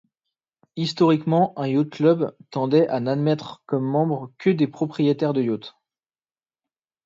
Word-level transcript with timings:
Historiquement, 0.77 1.53
un 1.59 1.67
yacht 1.67 1.91
club 1.91 2.35
tendaient 2.49 2.87
à 2.87 2.99
n'admettre 2.99 3.61
comme 3.67 3.85
membres 3.85 4.31
que 4.39 4.49
des 4.49 4.65
propriétaires 4.65 5.31
de 5.33 5.43
yachts. 5.43 5.75